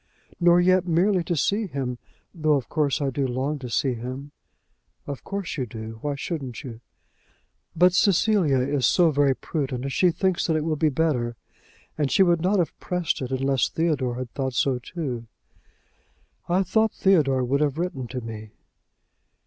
[0.39, 1.99] "Nor yet merely to see him!
[2.33, 4.31] though of course I do long to see him!"
[5.05, 6.81] "Of course you do; why shouldn't you?"
[7.75, 11.35] "But Cecilia is so very prudent, and she thinks that it will be better.
[11.99, 15.27] And she would not have pressed it, unless Theodore had thought so too!"
[16.49, 18.49] "I thought Theodore would have written to me!"